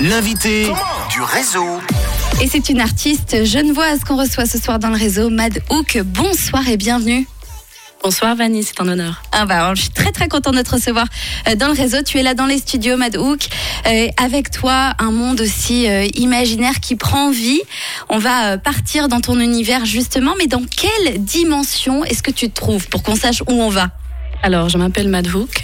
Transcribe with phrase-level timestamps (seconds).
[0.00, 0.66] L'invité
[1.10, 1.80] du réseau.
[2.42, 5.98] Et c'est une artiste genevoise qu'on reçoit ce soir dans le réseau, Mad Hook.
[6.04, 7.26] Bonsoir et bienvenue.
[8.02, 9.22] Bonsoir Vanny, c'est un honneur.
[9.32, 11.06] Ah bah, je suis très très contente de te recevoir
[11.48, 12.02] euh, dans le réseau.
[12.04, 13.48] Tu es là dans les studios Mad Hook.
[13.86, 17.62] Euh, avec toi, un monde aussi euh, imaginaire qui prend vie.
[18.10, 22.54] On va partir dans ton univers justement, mais dans quelle dimension est-ce que tu te
[22.54, 23.88] trouves pour qu'on sache où on va?
[24.42, 25.62] Alors, je m'appelle Mad Hook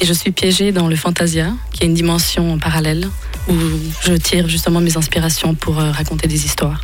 [0.00, 3.08] et je suis piégée dans le Fantasia, qui est une dimension parallèle
[3.48, 3.54] où
[4.02, 6.80] je tire justement mes inspirations pour raconter des histoires.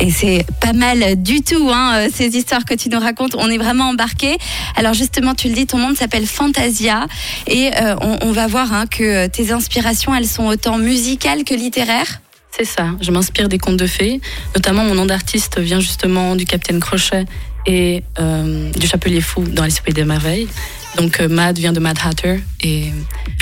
[0.00, 3.34] Et c'est pas mal du tout, hein, euh, ces histoires que tu nous racontes.
[3.36, 4.38] On est vraiment embarqué.
[4.76, 7.06] Alors justement, tu le dis, ton monde s'appelle Fantasia.
[7.46, 12.20] Et euh, on, va voir hein, que tes inspirations, elles sont autant musicales que littéraires.
[12.50, 14.20] C'est ça, je m'inspire des contes de fées.
[14.54, 17.24] Notamment, mon nom d'artiste vient justement du Capitaine Crochet
[17.66, 20.48] et euh, du Chapelier Fou dans Les Pays des Merveilles.
[20.96, 22.90] Donc Mad vient de Mad Hatter et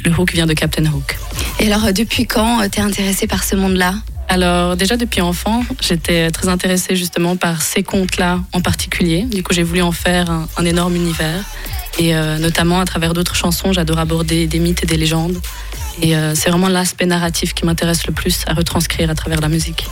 [0.05, 1.16] le Hook vient de Captain Hook.
[1.61, 3.95] Et alors, depuis quand t'es intéressé par ce monde-là?
[4.28, 9.23] Alors déjà depuis enfant, j'étais très intéressée justement par ces contes-là en particulier.
[9.23, 11.45] Du coup, j'ai voulu en faire un, énorme univers.
[11.98, 15.41] Et euh, notamment à travers d'autres chansons, j'adore aborder des mythes et des légendes.
[16.02, 19.48] Et euh, c'est vraiment l'aspect narratif qui m'intéresse le plus à retranscrire à travers la
[19.48, 19.86] musique.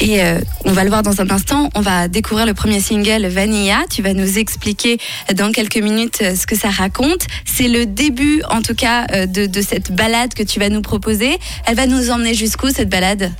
[0.00, 1.70] Et euh, on va le voir dans un instant.
[1.74, 3.84] On va découvrir le premier single Vanilla.
[3.90, 4.98] Tu vas nous expliquer
[5.34, 7.26] dans quelques minutes ce que ça raconte.
[7.44, 11.38] C'est le début, en tout cas, de, de cette balade que tu vas nous proposer.
[11.66, 13.32] Elle va nous emmener jusqu'où cette balade?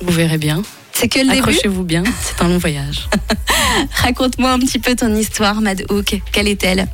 [0.00, 0.62] Vous verrez bien.
[0.92, 1.38] C'est que le début?
[1.38, 3.08] Accrochez-vous bien, c'est un long voyage.
[4.02, 6.20] Raconte-moi un petit peu ton histoire, Mad Hook.
[6.32, 6.86] Quelle est-elle?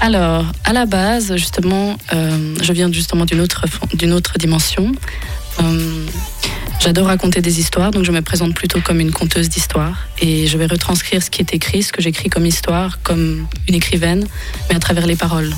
[0.00, 4.92] Alors, à la base, justement, euh, je viens justement d'une autre, d'une autre dimension.
[5.60, 6.04] Euh,
[6.80, 10.06] j'adore raconter des histoires, donc je me présente plutôt comme une conteuse d'histoires.
[10.20, 13.74] Et je vais retranscrire ce qui est écrit, ce que j'écris comme histoire, comme une
[13.74, 14.26] écrivaine,
[14.68, 15.54] mais à travers les paroles.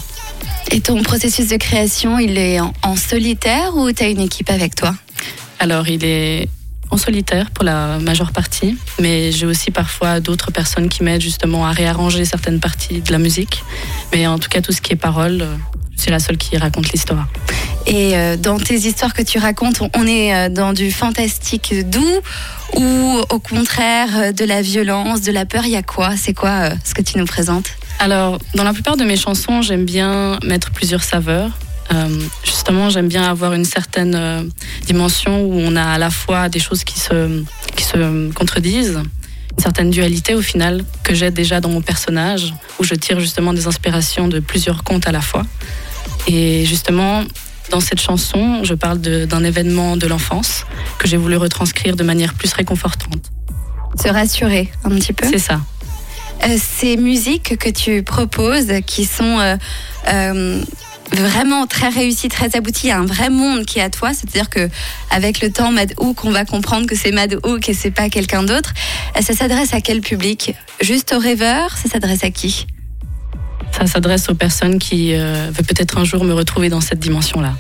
[0.71, 4.51] Et ton processus de création, il est en, en solitaire ou tu as une équipe
[4.51, 4.95] avec toi?
[5.59, 6.49] Alors, il est
[6.91, 11.67] en solitaire pour la majeure partie, mais j'ai aussi parfois d'autres personnes qui m'aident justement
[11.67, 13.63] à réarranger certaines parties de la musique.
[14.13, 15.47] Mais en tout cas, tout ce qui est parole,
[15.97, 17.29] c'est la seule qui raconte l'histoire.
[17.87, 22.21] Et euh, dans tes histoires que tu racontes, on est euh, dans du fantastique doux
[22.75, 25.65] ou au contraire euh, de la violence, de la peur?
[25.65, 26.17] Il y a quoi?
[26.17, 27.69] C'est quoi ce que tu nous présentes?
[27.99, 31.51] Alors, dans la plupart de mes chansons, j'aime bien mettre plusieurs saveurs.
[31.93, 34.43] Euh, justement, j'aime bien avoir une certaine euh,
[34.85, 37.43] dimension où on a à la fois des choses qui se,
[37.77, 39.01] qui se contredisent,
[39.57, 43.53] une certaine dualité au final que j'ai déjà dans mon personnage, où je tire justement
[43.53, 45.45] des inspirations de plusieurs contes à la fois.
[46.27, 47.25] Et justement,
[47.71, 50.65] dans cette chanson, je parle d'un événement de l'enfance
[50.99, 53.31] que j'ai voulu retranscrire de manière plus réconfortante.
[54.01, 55.27] Se rassurer un petit peu.
[55.29, 55.61] C'est ça.
[56.45, 59.59] Euh, ces musiques que tu proposes, qui sont
[61.13, 62.87] vraiment très réussi, très abouti.
[62.87, 64.13] Il y a un vrai monde qui est à toi.
[64.15, 64.69] C'est-à-dire que
[65.11, 68.09] avec le temps, Mad Hook, on va comprendre que c'est Mad Hook et c'est pas
[68.09, 68.73] quelqu'un d'autre.
[69.21, 70.55] Ça s'adresse à quel public?
[70.81, 72.67] Juste aux rêveurs Ça s'adresse à qui?
[73.77, 77.55] Ça s'adresse aux personnes qui euh, veulent peut-être un jour me retrouver dans cette dimension-là.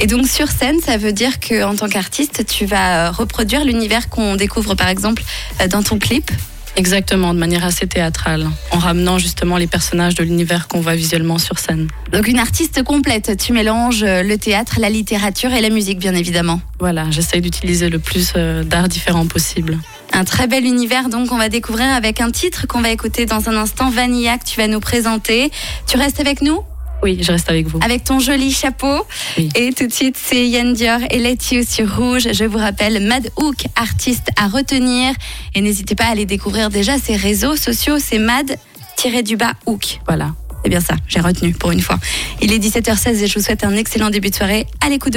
[0.00, 3.64] Et donc sur scène, ça veut dire que en tant qu'artiste, tu vas euh, reproduire
[3.64, 5.22] l'univers qu'on découvre par exemple
[5.60, 6.30] euh, dans ton clip?
[6.78, 11.38] Exactement, de manière assez théâtrale, en ramenant justement les personnages de l'univers qu'on voit visuellement
[11.38, 11.88] sur scène.
[12.12, 16.14] Donc une artiste complète, tu mélanges euh, le théâtre, la littérature et la musique bien
[16.14, 16.60] évidemment.
[16.78, 19.76] Voilà, j'essaye d'utiliser le plus euh, d'arts différents possible.
[20.12, 23.48] Un très bel univers donc on va découvrir avec un titre qu'on va écouter dans
[23.48, 25.50] un instant, Vanilla, que tu vas nous présenter.
[25.88, 26.60] Tu restes avec nous?
[27.02, 27.78] Oui, je reste avec vous.
[27.82, 29.06] Avec ton joli chapeau.
[29.54, 32.28] Et tout de suite, c'est Yann Dior et Let You sur Rouge.
[32.32, 35.14] Je vous rappelle, Mad Hook, artiste à retenir.
[35.54, 37.98] Et n'hésitez pas à aller découvrir déjà ses réseaux sociaux.
[37.98, 40.00] C'est Mad-du-bas Hook.
[40.06, 40.34] Voilà.
[40.64, 41.98] C'est bien ça, j'ai retenu pour une fois.
[42.42, 45.16] Il est 17h16 et je vous souhaite un excellent début de soirée à l'écoute de